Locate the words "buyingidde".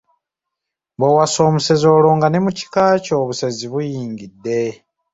3.71-4.61